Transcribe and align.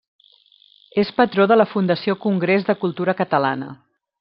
És 1.01 1.11
patró 1.19 1.45
de 1.51 1.57
la 1.61 1.67
Fundació 1.75 2.17
Congrés 2.25 2.67
de 2.71 2.77
Cultura 2.85 3.17
Catalana. 3.21 3.71